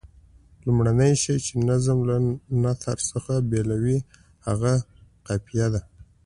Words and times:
لومړنی 0.65 1.13
شی 1.21 1.35
چې 1.45 1.53
نظم 1.69 1.97
له 2.09 2.15
نثر 2.63 2.97
څخه 3.11 3.33
بېلوي 3.51 3.97
هغه 4.47 4.73
قافیه 5.27 5.67
ده. 5.73 5.81